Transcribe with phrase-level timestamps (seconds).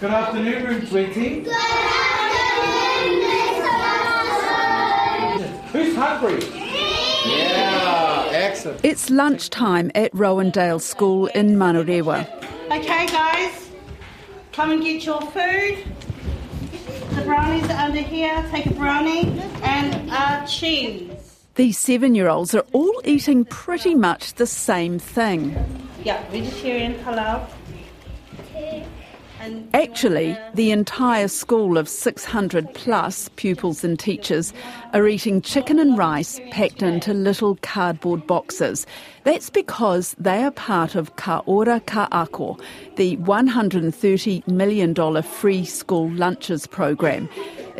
[0.00, 1.40] Good afternoon, room 20.
[1.42, 2.00] Good afternoon,
[5.72, 6.42] Who's hungry?
[7.30, 8.80] Yeah, excellent.
[8.82, 12.26] It's lunchtime at Rowandale School in Manurewa.
[12.70, 13.68] Okay, guys,
[14.52, 15.84] come and get your food.
[17.16, 18.42] The brownies are under here.
[18.50, 21.10] Take a brownie and uh, cheese.
[21.56, 25.54] These seven year olds are all eating pretty much the same thing.
[26.02, 27.46] Yeah, vegetarian halal.
[29.72, 34.52] Actually, the entire school of 600 plus pupils and teachers
[34.92, 38.86] are eating chicken and rice packed into little cardboard boxes.
[39.24, 42.58] That's because they are part of Ka Ora Ka Ako,
[42.96, 47.28] the $130 million free school lunches program.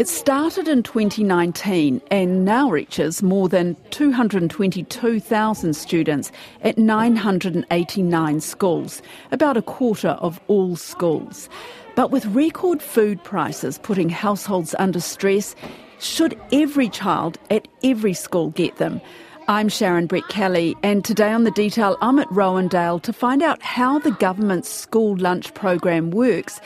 [0.01, 6.33] It started in 2019 and now reaches more than 222,000 students
[6.63, 11.51] at 989 schools, about a quarter of all schools.
[11.97, 15.55] But with record food prices putting households under stress,
[15.99, 19.03] should every child at every school get them?
[19.49, 23.99] I'm Sharon Brettkelly, and today on The Detail, I'm at Rowandale to find out how
[23.99, 26.59] the government's school lunch program works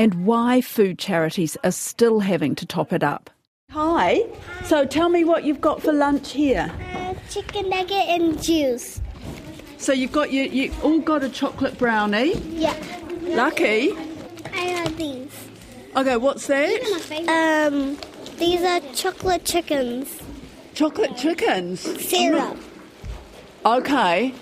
[0.00, 3.28] and why food charities are still having to top it up.
[3.70, 4.22] Hi.
[4.64, 6.72] So tell me what you've got for lunch here.
[6.94, 9.02] Uh, chicken nugget and juice.
[9.76, 12.32] So you've got you you all got a chocolate brownie.
[12.48, 12.74] Yeah.
[13.24, 13.92] Lucky.
[14.54, 15.48] I have these.
[15.94, 17.68] Okay, what's that?
[17.68, 17.98] Um,
[18.38, 20.18] these are chocolate chickens.
[20.72, 21.80] Chocolate chickens.
[21.80, 22.56] Syrup.
[23.66, 24.32] Okay.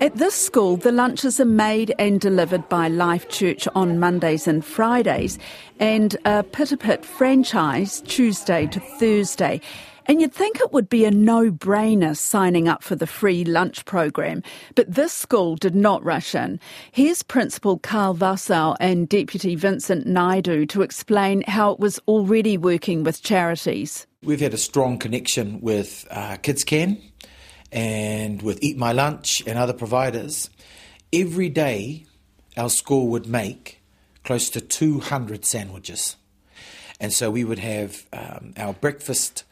[0.00, 4.64] At this school, the lunches are made and delivered by Life Church on Mondays and
[4.64, 5.38] Fridays,
[5.78, 9.60] and a Pit franchise Tuesday to Thursday.
[10.06, 13.84] And you'd think it would be a no brainer signing up for the free lunch
[13.84, 14.42] program,
[14.74, 16.58] but this school did not rush in.
[16.92, 23.04] Here's Principal Carl Vassau and Deputy Vincent Naidu to explain how it was already working
[23.04, 24.06] with charities.
[24.22, 27.09] We've had a strong connection with uh, KidsCan
[27.72, 30.50] and with Eat My Lunch and other providers,
[31.12, 32.06] every day
[32.56, 33.80] our school would make
[34.24, 36.16] close to 200 sandwiches.
[36.98, 39.44] And so we would have um, our breakfast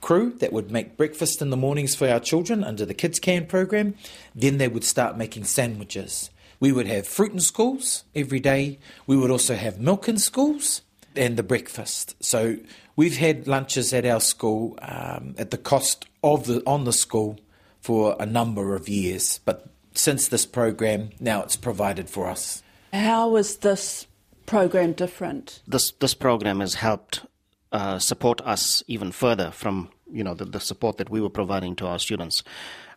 [0.00, 3.94] crew that would make breakfast in the mornings for our children under the KidsCan program.
[4.34, 6.30] Then they would start making sandwiches.
[6.60, 8.78] We would have fruit in schools every day.
[9.06, 10.82] We would also have milk in schools
[11.16, 12.16] and the breakfast.
[12.20, 12.56] So
[12.96, 17.38] we've had lunches at our school um, at the cost of the on the school
[17.84, 22.62] for a number of years, but since this program, now it's provided for us.
[22.94, 24.06] How is this
[24.46, 25.60] program different?
[25.68, 27.26] This this program has helped
[27.72, 31.76] uh, support us even further from you know the, the, support that we were providing
[31.76, 32.42] to our students.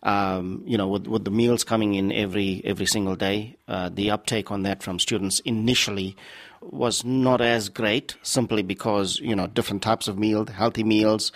[0.04, 4.10] Um, you know, with, with, the meals coming in every every single day, uh, the
[4.10, 6.16] uptake on that from students initially
[6.62, 11.34] was not as great, simply because you know different types of meals, healthy meals.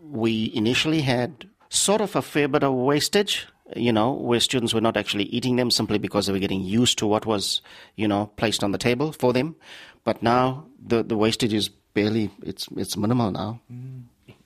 [0.00, 3.46] We initially had sort of a fair bit of wastage
[3.76, 6.98] you know, where students were not actually eating them simply because they were getting used
[6.98, 7.62] to what was,
[7.96, 9.56] you know, placed on the table for them.
[10.04, 13.60] But now the, the wastage is barely, it's, it's minimal now.
[13.72, 14.02] Mm.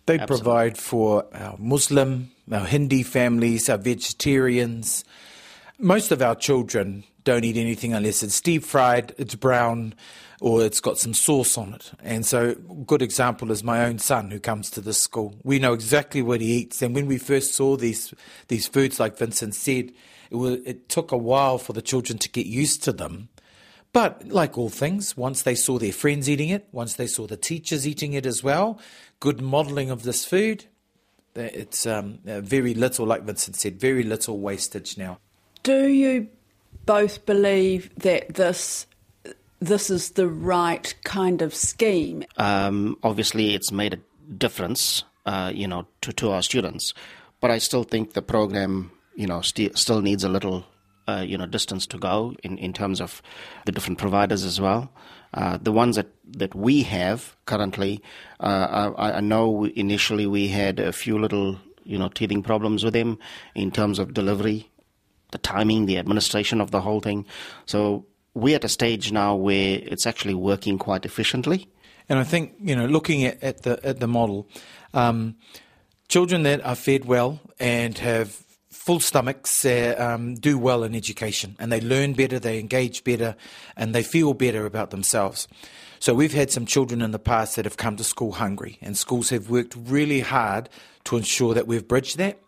[0.06, 0.26] They Absolutely.
[0.26, 5.04] provide for our Muslim, our Hindi families, our vegetarians.
[5.78, 9.94] Most of our children don't eat anything unless it's deep fried, it's brown,
[10.40, 11.92] or it's got some sauce on it.
[12.02, 12.54] And so,
[12.86, 15.34] good example is my own son who comes to this school.
[15.42, 16.80] We know exactly what he eats.
[16.82, 18.14] And when we first saw these
[18.48, 19.92] these foods, like Vincent said,
[20.30, 23.28] it, was, it took a while for the children to get used to them.
[23.92, 27.36] But like all things, once they saw their friends eating it, once they saw the
[27.36, 28.78] teachers eating it as well,
[29.18, 30.66] good modelling of this food,
[31.34, 35.18] it's um, very little, like Vincent said, very little wastage now.
[35.62, 36.28] Do you
[36.84, 38.86] both believe that this
[39.60, 42.24] this is the right kind of scheme?
[42.36, 46.94] Um, obviously, it's made a difference, uh, you know, to, to our students.
[47.40, 50.64] But I still think the program, you know, st- still needs a little,
[51.06, 53.22] uh, you know, distance to go in, in terms of
[53.66, 54.92] the different providers as well.
[55.34, 58.02] Uh, the ones that, that we have currently,
[58.40, 62.94] uh, I, I know initially we had a few little, you know, teething problems with
[62.94, 63.18] them
[63.54, 64.70] in terms of delivery
[65.30, 67.26] the timing, the administration of the whole thing.
[67.66, 68.06] So
[68.38, 71.68] we're at a stage now where it's actually working quite efficiently.
[72.08, 74.48] And I think you know, looking at, at the at the model,
[74.94, 75.36] um,
[76.08, 81.56] children that are fed well and have full stomachs uh, um, do well in education,
[81.58, 83.36] and they learn better, they engage better,
[83.76, 85.46] and they feel better about themselves.
[86.00, 88.96] So we've had some children in the past that have come to school hungry, and
[88.96, 90.70] schools have worked really hard
[91.04, 92.38] to ensure that we've bridged that.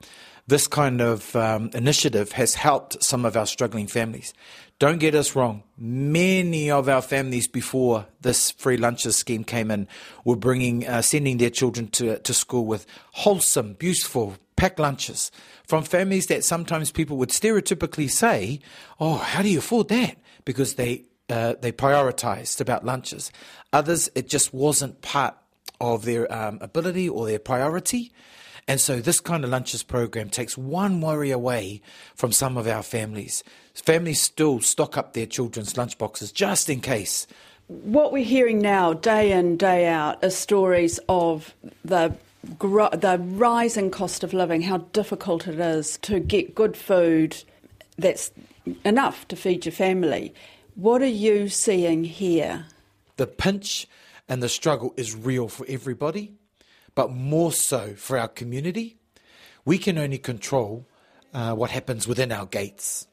[0.50, 4.34] This kind of um, initiative has helped some of our struggling families.
[4.80, 5.62] Don't get us wrong.
[5.78, 9.86] Many of our families before this free lunches scheme came in
[10.24, 15.30] were bringing, uh, sending their children to, to school with wholesome, beautiful, packed lunches
[15.66, 18.60] from families that sometimes people would stereotypically say,
[18.98, 23.30] "Oh, how do you afford that?" Because they uh, they prioritized about lunches.
[23.72, 25.36] Others, it just wasn't part
[25.80, 28.12] of their um, ability or their priority.
[28.70, 31.82] And so, this kind of lunches program takes one worry away
[32.14, 33.42] from some of our families.
[33.74, 37.26] Families still stock up their children's lunchboxes just in case.
[37.66, 41.52] What we're hearing now, day in, day out, are stories of
[41.84, 42.14] the
[42.44, 47.42] the rising cost of living, how difficult it is to get good food
[47.98, 48.30] that's
[48.84, 50.32] enough to feed your family.
[50.76, 52.66] What are you seeing here?
[53.16, 53.88] The pinch
[54.28, 56.34] and the struggle is real for everybody,
[57.00, 58.98] but more so for our community.
[59.64, 60.86] We can only control
[61.32, 63.06] uh, what happens within our gates.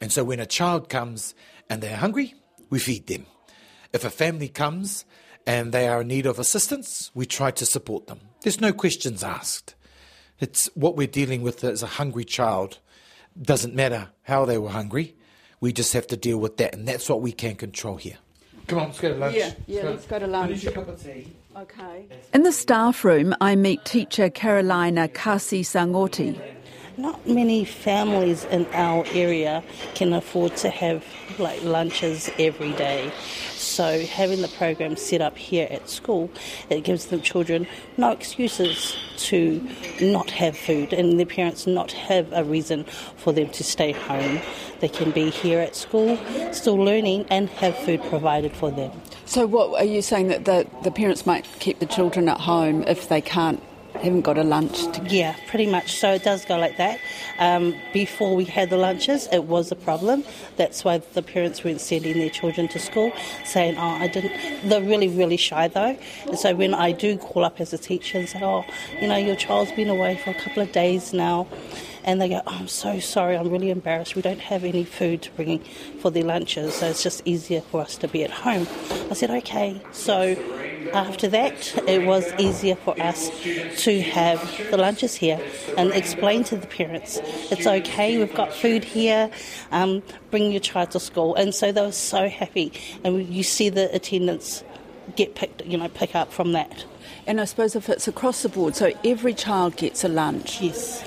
[0.00, 1.34] And so when a child comes
[1.68, 2.32] and they're hungry,
[2.70, 3.26] we feed them.
[3.92, 5.04] If a family comes
[5.46, 8.20] and they are in need of assistance, we try to support them.
[8.40, 9.74] There's no questions asked.
[10.40, 12.78] It's what we're dealing with as a hungry child.
[13.38, 15.14] Doesn't matter how they were hungry.
[15.60, 18.16] We just have to deal with that, and that's what we can control here.
[18.66, 19.36] Come on, let's go to lunch.
[19.36, 20.48] Yeah, yeah, let's go to lunch.
[20.48, 21.32] Finish your cup of tea.
[21.56, 22.06] Okay.
[22.34, 26.38] In the staff room, I meet teacher Carolina Kasi Sangoti.
[26.98, 29.64] Not many families in our area
[29.94, 31.02] can afford to have
[31.38, 33.10] like lunches every day.
[33.52, 36.30] So having the program set up here at school,
[36.68, 37.66] it gives the children
[37.96, 38.94] no excuses
[39.28, 39.66] to
[39.98, 42.84] not have food and their parents not have a reason
[43.16, 44.40] for them to stay home.
[44.80, 46.18] They can be here at school,
[46.52, 48.92] still learning, and have food provided for them.
[49.26, 52.84] So, what are you saying that the, the parents might keep the children at home
[52.84, 53.60] if they can't
[53.98, 54.84] haven't got a lunch.
[54.92, 55.02] To...
[55.08, 55.98] Yeah, pretty much.
[55.98, 57.00] So it does go like that.
[57.38, 60.24] Um, before we had the lunches, it was a problem.
[60.56, 63.12] That's why the parents weren't sending their children to school,
[63.44, 64.32] saying, "Oh, I didn't."
[64.68, 65.96] They're really, really shy though.
[66.26, 68.64] And so when I do call up as a teacher and say, "Oh,
[69.00, 71.46] you know, your child's been away for a couple of days now,"
[72.06, 74.14] and they go, oh, I'm so sorry, I'm really embarrassed.
[74.14, 75.58] We don't have any food to bring
[76.00, 78.66] for their lunches, so it's just easier for us to be at home.
[79.10, 79.82] I said, okay.
[79.90, 80.36] So
[80.92, 83.30] after that, it was easier for us
[83.84, 85.40] to have the lunches here
[85.76, 89.30] and explain to the parents it's okay, we've got food here,
[89.72, 91.34] um, bring your child to school.
[91.34, 92.72] And so they were so happy,
[93.04, 94.64] and you see the attendance
[95.14, 96.84] get picked, you know, pick up from that.
[97.26, 100.60] And I suppose if it's across the board, so every child gets a lunch.
[100.60, 101.04] Yes.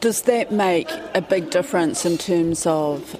[0.00, 3.16] Does that make a big difference in terms of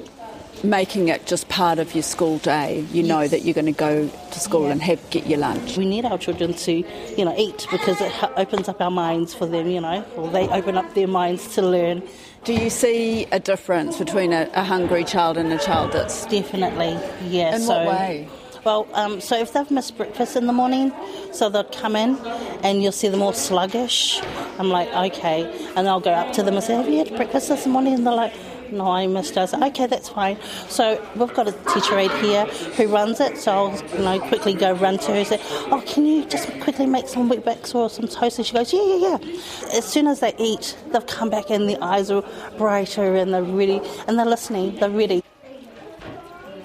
[0.63, 2.85] making it just part of your school day.
[2.93, 4.73] You know that you're going to go to school yeah.
[4.73, 5.77] and have get your lunch.
[5.77, 9.47] We need our children to, you know, eat because it opens up our minds for
[9.47, 9.69] them.
[9.69, 12.03] You know, or they open up their minds to learn.
[12.45, 16.99] Do you see a difference between a, a hungry child and a child that's definitely
[17.29, 17.57] yeah?
[17.57, 18.29] In so, what way?
[18.65, 20.93] Well, um, so if they've missed breakfast in the morning,
[21.33, 22.19] so they'll come in
[22.63, 24.21] and you'll see them all sluggish.
[24.59, 25.71] I'm like, okay.
[25.77, 27.95] And I'll go up to them and say, Have you had breakfast this morning?
[27.95, 28.35] And they're like,
[28.73, 29.37] no, I missed.
[29.37, 30.39] I said, okay, that's fine.
[30.69, 33.39] So we've got a teacher aide here who runs it.
[33.39, 35.39] So I'll you know quickly go run to her and say,
[35.71, 38.39] oh, can you just quickly make some Weet-Bix or some toast?
[38.39, 39.77] And she goes, yeah, yeah, yeah.
[39.77, 42.25] As soon as they eat, they've come back and the eyes are
[42.57, 44.77] brighter and they're ready and they're listening.
[44.77, 45.23] They're ready.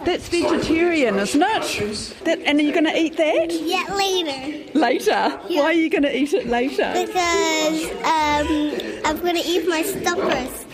[0.06, 2.16] That's vegetarian, isn't it?
[2.26, 3.52] That, and are you going to eat that?
[3.52, 4.78] Yeah, later.
[4.78, 5.40] Later?
[5.50, 5.62] Yeah.
[5.62, 6.92] Why are you going to eat it later?
[6.94, 10.65] Because um, I'm going to eat my stuff first.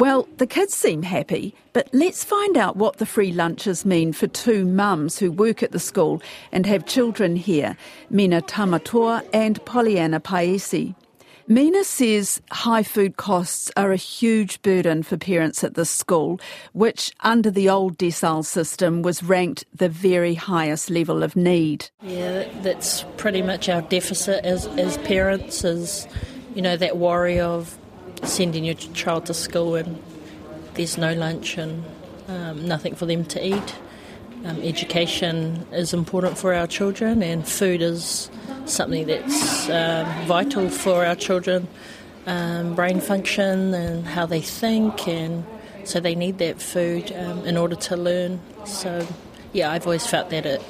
[0.00, 4.28] Well, the kids seem happy, but let's find out what the free lunches mean for
[4.28, 7.76] two mums who work at the school and have children here,
[8.08, 10.94] Mina Tamatoa and Pollyanna Paesi.
[11.48, 16.40] Mina says high food costs are a huge burden for parents at this school,
[16.72, 21.90] which under the old decile system was ranked the very highest level of need.
[22.00, 26.08] Yeah, that's pretty much our deficit as, as parents is,
[26.54, 27.76] you know, that worry of
[28.22, 30.00] sending your child to school and
[30.74, 31.84] there's no lunch and
[32.28, 33.74] um, nothing for them to eat.
[34.44, 38.30] Um, education is important for our children, and food is
[38.64, 41.68] something that's um, vital for our children.
[42.26, 45.44] Um, brain function and how they think, and
[45.84, 48.40] so they need that food um, in order to learn.
[48.64, 49.06] So,
[49.52, 50.62] yeah, I've always felt that it,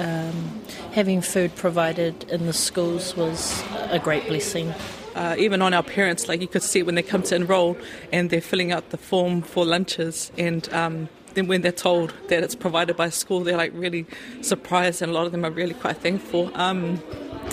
[0.00, 4.74] um, having food provided in the schools was a great blessing
[5.14, 7.76] uh, even on our parents, like you could see when they come to enroll
[8.12, 12.42] and they're filling out the form for lunches and um, then when they're told that
[12.42, 14.06] it's provided by school, they're like really
[14.40, 16.50] surprised and a lot of them are really quite thankful.
[16.54, 17.02] Um,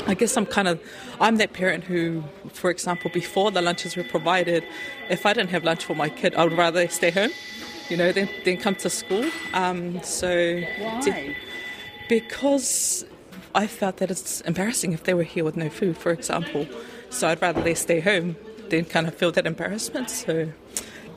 [0.08, 0.82] I guess I'm kind of,
[1.20, 4.64] I'm that parent who, for example, before the lunches were provided,
[5.10, 7.32] if I didn't have lunch for my kid, I would rather stay home,
[7.90, 9.26] you know, than, than come to school.
[9.54, 11.36] Um, so, Why?
[12.08, 13.06] because
[13.54, 16.68] I felt that it's embarrassing if they were here with no food, for example.
[17.12, 18.38] So I'd rather they stay home
[18.70, 20.10] than kind of feel that embarrassment.
[20.10, 20.52] So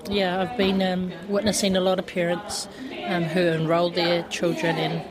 [0.08, 2.68] Yeah, I've been um, witnessing a lot of parents
[3.06, 5.02] um, who enrol their children in.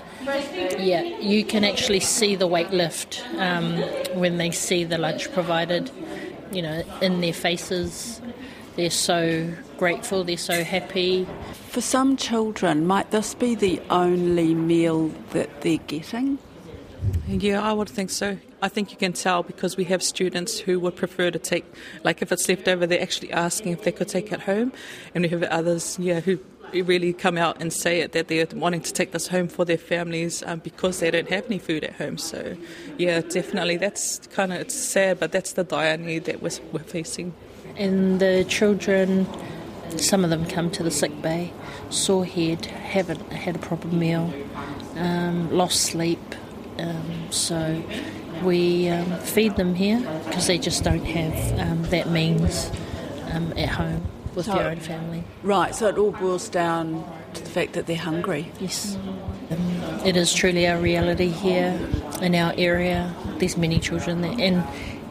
[0.78, 3.80] Yeah, you can actually see the weight lift um,
[4.14, 5.90] when they see the lunch provided,
[6.52, 8.22] you know, in their faces.
[8.76, 11.26] They're so grateful, they're so happy.
[11.70, 16.40] For some children, might this be the only meal that they're getting?
[17.28, 18.38] Yeah, I would think so.
[18.64, 21.66] I think you can tell because we have students who would prefer to take,
[22.06, 24.72] like if it's left over, they're actually asking if they could take it home.
[25.14, 26.40] And we have others, yeah, who
[26.72, 29.78] really come out and say it that they're wanting to take this home for their
[29.78, 32.18] families um, because they don't have any food at home.
[32.18, 32.56] So,
[32.98, 36.80] yeah, definitely that's kind of it's sad, but that's the dire need that we're, we're
[36.80, 37.34] facing.
[37.76, 39.28] And the children,
[39.98, 41.52] some of them come to the sick bay,
[41.90, 44.34] sore head, haven't had a proper meal,
[44.96, 46.22] um, lost sleep.
[46.80, 47.84] Um, so
[48.44, 52.72] we um, feed them here because they just don't have um, that means
[53.32, 55.24] um, at home with So- their own family.
[55.44, 58.52] Right, so it all boils down to the fact that they're hungry.
[58.60, 58.98] Yes.
[59.50, 61.80] Um, it is truly our reality here
[62.22, 63.14] in our area.
[63.38, 64.64] There's many children that, and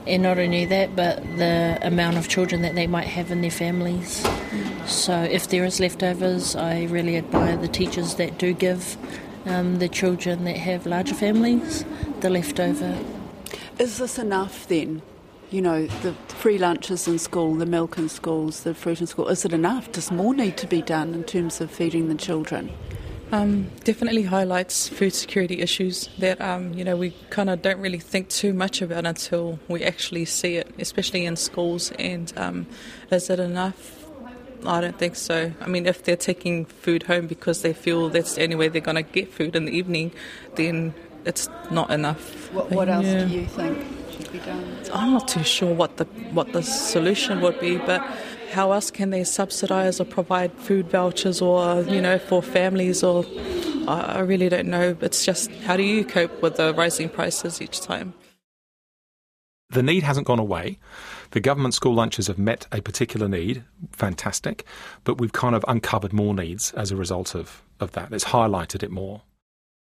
[0.05, 3.53] and not only that, but the amount of children that they might have in their
[3.53, 4.27] families.
[4.87, 8.97] So if there is leftovers, I really admire the teachers that do give
[9.47, 11.85] um, the children that have larger families
[12.21, 12.97] the leftover.
[13.83, 15.03] Is this enough then?
[15.51, 19.27] You know, the free lunches in school, the milk in schools, the fruit in school,
[19.27, 19.91] is it enough?
[19.91, 22.71] Does more need to be done in terms of feeding the children?
[23.33, 27.99] Um, definitely highlights food security issues that um, you know we kind of don't really
[27.99, 31.91] think too much about until we actually see it, especially in schools.
[31.99, 32.69] And um,
[33.11, 33.99] is it enough?
[34.65, 35.53] I don't think so.
[35.61, 38.81] I mean, if they're taking food home because they feel that's the only way they're
[38.81, 40.13] going to get food in the evening,
[40.55, 42.53] then it's not enough.
[42.53, 43.25] What, what else Yeah.
[43.25, 43.79] do you think
[44.11, 44.65] should be done?
[44.93, 48.01] I'm not too sure what the what the solution would be, but
[48.53, 53.25] how else can they subsidise or provide food vouchers or you know for families or
[53.89, 54.97] I I really don't know.
[55.01, 58.15] It's just how do you cope with the rising prices each time?
[59.71, 60.79] The need hasn't gone away.
[61.31, 64.67] The government school lunches have met a particular need, fantastic,
[65.03, 68.13] but we've kind of uncovered more needs as a result of, of that.
[68.13, 69.23] It's highlighted it more.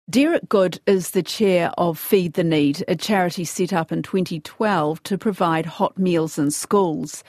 [0.08, 5.02] Derek Good is the chair of Feed the Need, a charity set up in 2012
[5.02, 7.24] to provide hot meals in schools.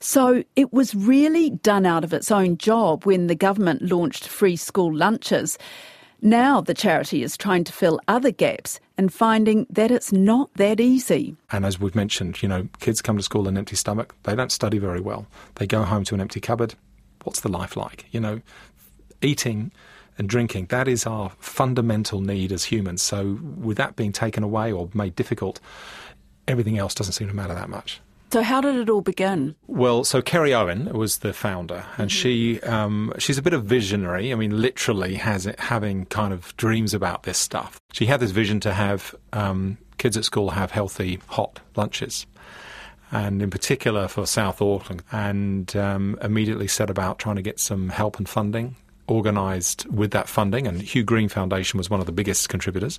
[0.00, 4.56] So it was really done out of its own job when the government launched free
[4.56, 5.58] school lunches.
[6.22, 10.80] Now the charity is trying to fill other gaps and finding that it's not that
[10.80, 11.36] easy.
[11.52, 14.14] And as we've mentioned, you know, kids come to school an empty stomach.
[14.22, 15.26] They don't study very well.
[15.56, 16.74] They go home to an empty cupboard.
[17.24, 18.06] What's the life like?
[18.12, 18.40] You know,
[19.20, 19.72] eating
[20.18, 23.02] and drinking, that is our fundamental need as humans.
[23.02, 25.60] So with that being taken away or made difficult,
[26.46, 28.00] everything else doesn't seem to matter that much.
[28.34, 29.54] So how did it all begin?
[29.68, 34.32] Well, so Kerry Owen was the founder, and she um, she's a bit of visionary.
[34.32, 37.80] I mean, literally has it having kind of dreams about this stuff.
[37.92, 42.26] She had this vision to have um, kids at school have healthy hot lunches,
[43.12, 47.88] and in particular for South Auckland, and um, immediately set about trying to get some
[47.90, 48.74] help and funding
[49.08, 50.66] organised with that funding.
[50.66, 52.98] And Hugh Green Foundation was one of the biggest contributors.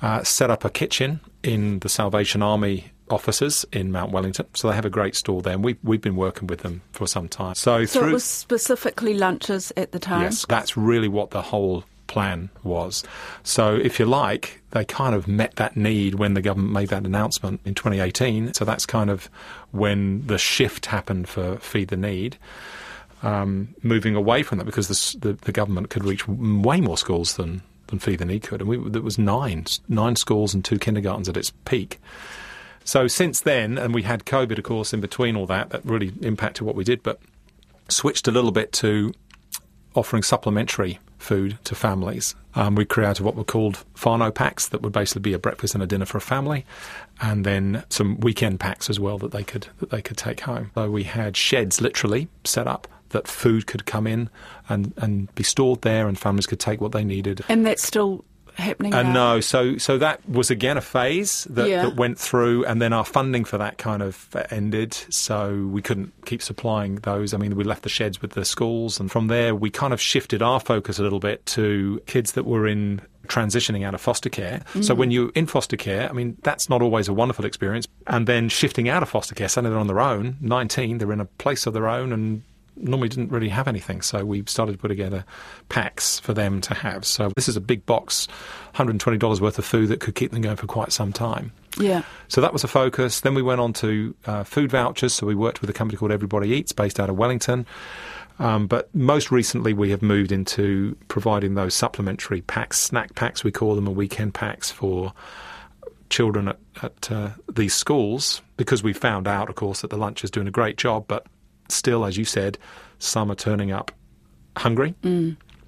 [0.00, 4.46] Uh, set up a kitchen in the Salvation Army offices in Mount Wellington.
[4.54, 7.06] So they have a great store there, and we've, we've been working with them for
[7.06, 7.54] some time.
[7.54, 10.22] So, So through it was specifically lunches at the time?
[10.22, 13.04] yes, that's really what the whole plan was.
[13.44, 17.04] So, if you like, they kind of met that need when the government made that
[17.06, 18.54] announcement in 2018.
[18.54, 19.30] So that's kind of
[19.70, 22.38] when the shift happened for Feed the Need.
[23.22, 27.36] Um, moving away from that because the, the, the government could reach way more schools
[27.36, 31.52] than, than Feed could, and there was nine nine schools and two kindergartens at its
[31.64, 32.00] peak.
[32.84, 36.12] So since then, and we had COVID, of course, in between all that, that really
[36.20, 37.20] impacted what we did, but
[37.88, 39.14] switched a little bit to
[39.94, 42.34] offering supplementary food to families.
[42.54, 45.82] Um, we created what were called whānau packs that would basically be a breakfast and
[45.82, 46.66] a dinner for a family,
[47.20, 50.70] and then some weekend packs as well that they could that they could take home.
[50.74, 54.28] So we had sheds literally set up that food could come in
[54.68, 57.42] and, and be stored there, and families could take what they needed.
[57.48, 58.24] And that's still
[58.56, 59.12] happening Uh, now?
[59.12, 61.84] no, so so that was again a phase that, Yeah.
[61.86, 64.92] that went through, and then our funding for that kind of ended.
[65.08, 67.32] So we couldn't keep supplying those.
[67.32, 70.00] I mean, we left the sheds with the schools, and from there we kind of
[70.02, 74.28] shifted our focus a little bit to kids that were in transitioning out of foster
[74.28, 74.60] care.
[74.82, 77.86] So when you're in foster care, I mean, that's not always a wonderful experience.
[78.08, 81.20] And then shifting out of foster care, suddenly they're on their own, 19, they're in
[81.20, 82.42] a place of their own and
[82.76, 84.02] normally didn't really have anything.
[84.02, 85.24] So we started to put together
[85.68, 87.04] packs for them to have.
[87.04, 88.28] So this is a big box,
[88.74, 91.52] $120 worth of food that could keep them going for quite some time.
[91.78, 92.02] Yeah.
[92.28, 93.20] So that was a focus.
[93.20, 95.14] Then we went on to uh, food vouchers.
[95.14, 97.66] So we worked with a company called Everybody Eats, based out of Wellington.
[98.38, 103.52] Um, but most recently, we have moved into providing those supplementary packs, snack packs, we
[103.52, 105.12] call them, or weekend packs for
[106.10, 110.24] children at, at uh, these schools, because we found out, of course, that the lunch
[110.24, 111.26] is doing a great job, but
[111.72, 112.58] still, as you said,
[112.98, 113.90] some are turning up
[114.56, 114.94] hungry.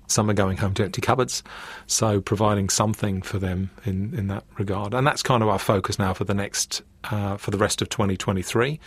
[0.06, 1.42] Some are going home to empty cupboards,
[1.86, 5.98] so providing something for them in, in that regard, and that's kind of our focus
[5.98, 8.78] now for the next uh, for the rest of 2023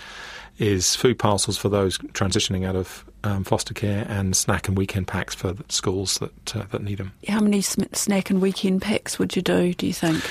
[0.60, 5.08] is food parcels for those transitioning out of um, foster care and snack and weekend
[5.08, 7.12] packs for the schools that uh, that need them.
[7.28, 10.24] How many sm- snack and weekend packs would you do, do you think?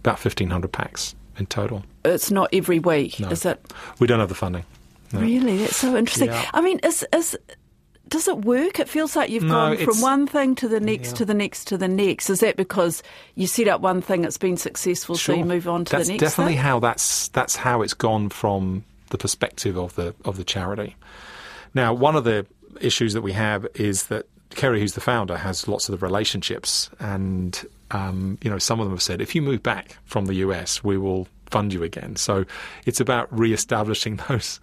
[0.00, 1.84] About 1,500 packs in total.
[2.04, 3.28] It's not every week, No.
[3.30, 3.64] is it?
[4.00, 4.64] We don't have the funding.
[5.12, 5.20] No.
[5.20, 5.58] Really?
[5.58, 6.28] That's so interesting.
[6.28, 6.48] Yeah.
[6.54, 7.36] I mean, is, is,
[8.08, 8.78] does it work?
[8.80, 11.14] It feels like you've No, gone from one thing to the next Yeah.
[11.16, 12.30] to the next to the next.
[12.30, 13.02] Is that because
[13.34, 16.12] you set up one thing that's been successful, so you move on to that's the
[16.14, 16.62] next That's definitely thing?
[16.62, 20.96] how that's that's how it's gone from the perspective of the of the charity.
[21.74, 22.46] Now, one of the
[22.80, 26.90] issues that we have is that Kerry, who's the founder, has lots of the relationships,
[26.98, 30.34] and um, you know, some of them have said, if you move back from the
[30.36, 32.16] US, we will fund you again.
[32.16, 32.44] So
[32.86, 34.58] it's about re-establishing those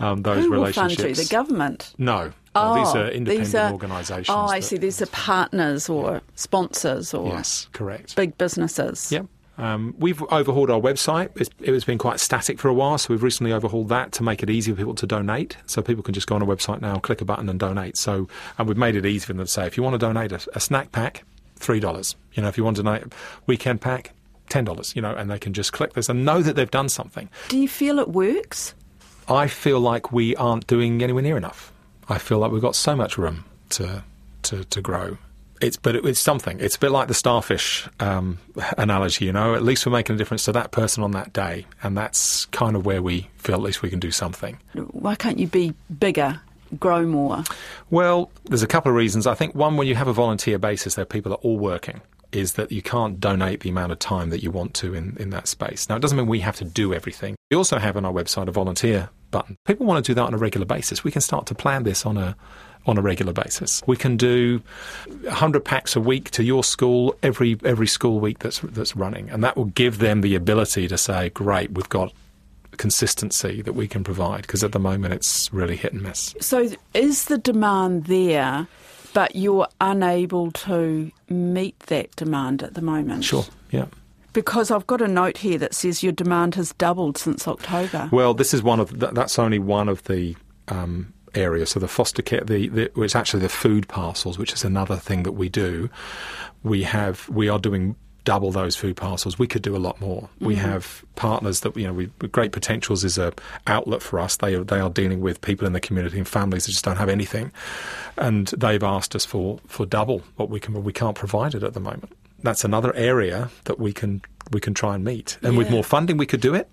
[0.00, 1.02] um, those Who will relationships.
[1.02, 1.14] fund you?
[1.24, 1.94] The government?
[1.98, 4.28] No, no, these Oh, are independent these are- organisations.
[4.30, 4.76] Oh, I that- see.
[4.78, 8.16] These are partners or sponsors or Yes, correct.
[8.16, 9.12] big businesses.
[9.12, 9.26] Yep.
[9.58, 11.28] Um, we've overhauled our website.
[11.36, 14.22] It's, it has been quite static for a while, so we've recently overhauled that to
[14.22, 15.58] make it easy for people to donate.
[15.66, 17.96] So people can just go on a website now, click a button, and donate.
[17.98, 20.32] So, and we've made it easy for them to say, if you want to donate
[20.32, 21.24] a, a snack pack,
[21.56, 22.16] three dollars.
[22.32, 23.08] You know, if you want to donate a
[23.46, 24.12] weekend pack,
[24.52, 24.94] ten dollars.
[24.94, 27.28] You know, and they can just click this and know that they've done something.
[27.48, 28.74] Do you feel it works?
[29.28, 31.72] I feel like we aren't doing anywhere near enough.
[32.08, 34.04] I feel like we've got so much room to
[34.42, 35.18] to, to grow.
[35.60, 36.58] It's but it, it's something.
[36.60, 38.38] It's a bit like the starfish um,
[38.76, 39.54] analogy, you know.
[39.54, 42.74] At least we're making a difference to that person on that day, and that's kind
[42.74, 44.58] of where we feel at least we can do something.
[44.74, 46.40] Why can't you be bigger,
[46.80, 47.44] grow more?
[47.90, 49.26] Well, there's a couple of reasons.
[49.26, 51.58] I think one, when you have a volunteer basis, there are people that are all
[51.58, 52.00] working.
[52.32, 55.30] Is that you can't donate the amount of time that you want to in, in
[55.30, 55.88] that space.
[55.88, 57.36] Now, it doesn't mean we have to do everything.
[57.50, 59.56] We also have on our website a volunteer button.
[59.66, 61.04] People want to do that on a regular basis.
[61.04, 62.36] We can start to plan this on a
[62.86, 63.82] on a regular basis.
[63.86, 64.62] We can do
[65.22, 69.42] 100 packs a week to your school every every school week that's that's running, and
[69.42, 72.12] that will give them the ability to say, "Great, we've got
[72.76, 76.34] consistency that we can provide." Because at the moment, it's really hit and miss.
[76.40, 78.66] So, is the demand there,
[79.14, 83.24] but you're unable to meet that demand at the moment?
[83.24, 83.44] Sure.
[83.70, 83.86] Yeah.
[84.32, 88.08] Because I've got a note here that says your demand has doubled since October.
[88.10, 90.36] Well, this is one of th- that's only one of the
[90.68, 91.70] um, areas.
[91.70, 95.24] So the foster care, the, the it's actually the food parcels, which is another thing
[95.24, 95.90] that we do.
[96.62, 99.38] We have we are doing double those food parcels.
[99.38, 100.28] We could do a lot more.
[100.40, 101.92] We have partners that you know.
[101.92, 103.32] We Great Potentials is a
[103.66, 104.36] outlet for us.
[104.36, 106.96] They are, they are dealing with people in the community and families that just don't
[106.96, 107.52] have anything,
[108.16, 110.82] and they've asked us for for double what we can.
[110.84, 112.12] We can't provide it at the moment.
[112.42, 115.38] That's another area that we can we can try and meet.
[115.42, 116.68] And with more funding, we could do it.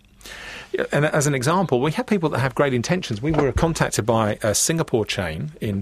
[0.92, 3.22] And as an example, we have people that have great intentions.
[3.22, 5.82] We were contacted by a Singapore chain in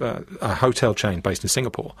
[0.00, 1.94] uh, a hotel chain based in Singapore.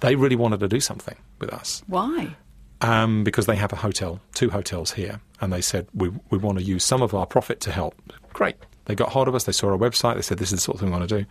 [0.00, 2.36] They really wanted to do something with us Why?
[2.84, 6.58] Um, because they have a hotel, two hotels here, and they said we we want
[6.58, 7.94] to use some of our profit to help.
[8.34, 8.56] Great.
[8.84, 9.44] They got hold of us.
[9.44, 10.16] They saw our website.
[10.16, 11.26] They said this is the sort of thing we want to do.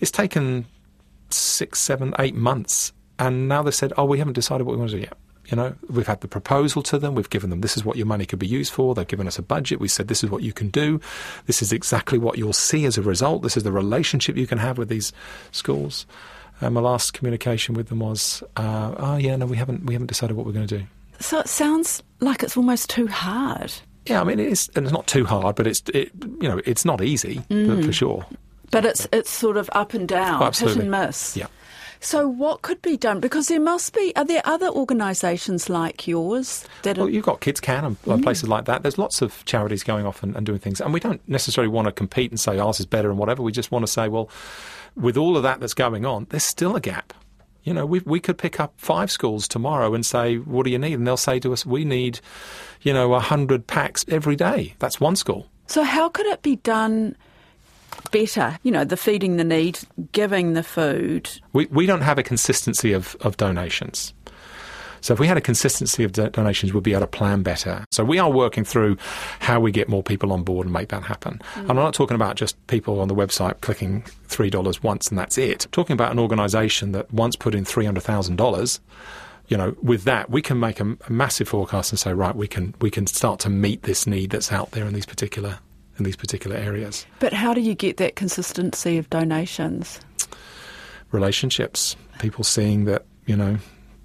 [0.00, 0.64] It's taken
[1.28, 4.90] six, seven, eight months, and now they said, oh, we haven't decided what we want
[4.92, 5.18] to do yet.
[5.48, 7.14] You know, we've had the proposal to them.
[7.14, 8.94] We've given them this is what your money could be used for.
[8.94, 9.80] They've given us a budget.
[9.80, 11.00] We said this is what you can do.
[11.46, 13.42] This is exactly what you'll see as a result.
[13.42, 15.12] This is the relationship you can have with these
[15.50, 16.06] schools.
[16.60, 20.08] And my last communication with them was, uh, oh yeah, no, we haven't we haven't
[20.08, 20.84] decided what we're going to do.
[21.20, 23.72] So it sounds like it's almost too hard.
[24.06, 26.84] Yeah, I mean, it's and it's not too hard, but it's it, you know it's
[26.84, 28.26] not easy for, for sure.
[28.70, 31.36] But it's it's sort of up and down, Oh, hit and miss.
[31.36, 31.46] Yeah.
[32.02, 33.20] So what could be done?
[33.20, 34.14] Because there must be.
[34.16, 37.02] Are there other organisations like yours that are?
[37.02, 38.82] Well, you've got KidsCan and like, places like that.
[38.82, 41.86] There's lots of charities going off and, and doing things, and we don't necessarily want
[41.86, 43.42] to compete and say ours is better and whatever.
[43.42, 44.30] We just want to say, well,
[44.96, 47.12] with all of that that's going on, there's still a gap.
[47.62, 50.78] You know, we we could pick up five schools tomorrow and say, "What do you
[50.78, 52.20] need?" And they'll say to us, "We need,
[52.80, 55.46] you know, a hundred packs every day." That's one school.
[55.66, 57.16] So how could it be done
[58.10, 58.58] better?
[58.62, 59.78] You know, the feeding the need,
[60.12, 61.30] giving the food.
[61.52, 64.14] We we don't have a consistency of, of donations.
[65.00, 67.84] So if we had a consistency of donations, we'd be able to plan better.
[67.90, 68.96] So we are working through
[69.40, 71.40] how we get more people on board and make that happen.
[71.54, 71.60] Mm.
[71.60, 75.38] And I'm not talking about just people on the website clicking $3 once and that's
[75.38, 75.66] it.
[75.66, 78.80] I'm talking about an organisation that once put in $300,000
[79.48, 82.46] you know, with that, we can make a, a, massive forecast and say, right, we
[82.46, 85.58] can we can start to meet this need that's out there in these particular
[85.98, 87.04] in these particular areas.
[87.18, 90.00] But how do you get that consistency of donations?
[91.10, 93.58] Relationships, people seeing that you know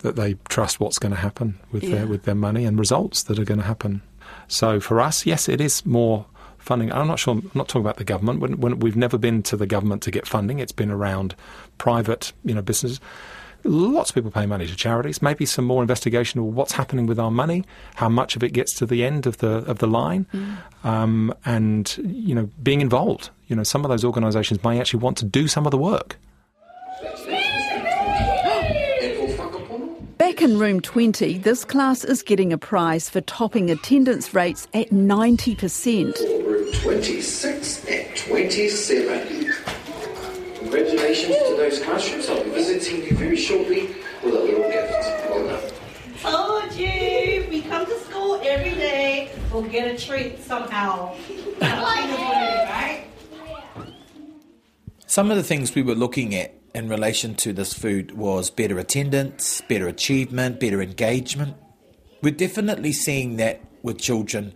[0.05, 1.95] that they trust what's going to happen with Yeah.
[1.95, 4.01] their with their money and results that are going to happen.
[4.47, 6.25] So for us, yes, it is more
[6.57, 6.91] funding.
[6.91, 7.33] I'm not sure.
[7.33, 8.39] I'm not talking about the government.
[8.39, 11.35] When, when we've never been to the government to get funding, it's been around
[11.77, 12.99] private, you know, businesses.
[13.67, 15.21] Lots of people pay money to charities.
[15.23, 17.63] Maybe some more investigation of what's happening with our money,
[17.95, 20.27] how much of it gets to the end of the of the line,
[20.83, 23.29] um, and you know, being involved.
[23.47, 26.17] You know, some of those organisations may actually want to do some of the work.
[30.25, 34.89] Back in room 20, this class is getting a prize for topping attendance rates at
[34.89, 36.19] 90%.
[36.43, 39.53] Room 26 at 27.
[40.57, 42.27] Congratulations to those classrooms.
[42.27, 44.93] I'll be visiting you very shortly with a little gift.
[45.29, 45.61] Well done.
[46.21, 51.15] Told you, we come to school every day, we'll get a treat somehow.
[51.61, 53.05] right?
[55.05, 58.77] Some of the things we were looking at in relation to this food was better
[58.77, 61.55] attendance, better achievement, better engagement.
[62.21, 64.53] We're definitely seeing that with children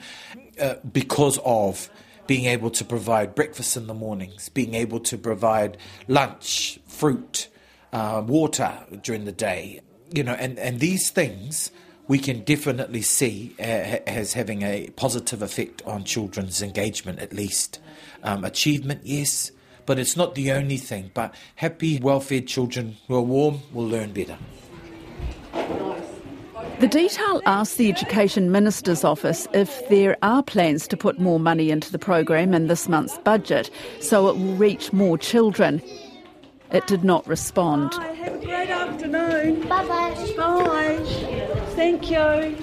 [0.59, 1.89] uh, because of
[2.27, 5.77] being able to provide breakfast in the mornings, being able to provide
[6.09, 7.47] lunch, fruit,
[7.93, 9.79] uh, water during the day.
[10.13, 11.71] You know, and, and these things
[12.09, 17.79] we can definitely see uh, as having a positive effect on children's engagement, at least.
[18.23, 19.51] Um, achievement, yes,
[19.89, 21.09] but it's not the only thing.
[21.15, 24.37] But happy, well fed children who are warm will learn better.
[26.79, 31.71] The detail asked the Education Minister's office if there are plans to put more money
[31.71, 35.81] into the program in this month's budget so it will reach more children.
[36.71, 37.91] It did not respond.
[37.95, 39.67] Have a great afternoon.
[39.67, 40.33] Bye bye.
[40.37, 40.99] Bye.
[41.73, 42.55] Thank you.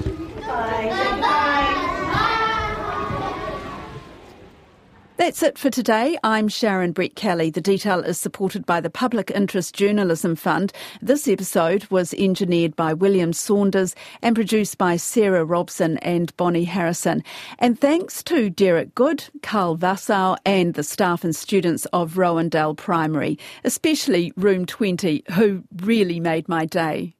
[5.16, 6.18] That's it for today.
[6.24, 7.50] I'm Sharon Brettkelly.
[7.50, 10.74] The detail is supported by the Public Interest Journalism Fund.
[11.00, 17.24] This episode was engineered by William Saunders and produced by Sarah Robson and Bonnie Harrison.
[17.58, 23.38] And thanks to Derek Good, Carl Vassau, and the staff and students of Rowandale Primary,
[23.64, 27.14] especially Room 20, who really made my day.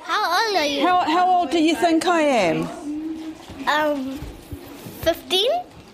[0.00, 0.86] How old are you?
[0.86, 2.62] How, how old do you think I am?
[3.68, 4.18] Um,
[5.02, 5.50] 15?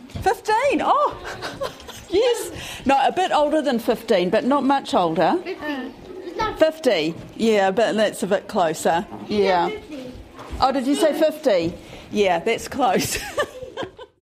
[0.09, 0.55] 15.
[0.83, 1.73] Oh,
[2.11, 2.87] yes.
[2.87, 5.37] No, a bit older than 15, but not much older.
[6.59, 7.15] 50.
[7.37, 9.07] Yeah, but that's a bit closer.
[9.29, 9.71] Yeah.
[10.61, 11.75] Oh, did you say 50?
[12.11, 13.19] Yeah, that's close.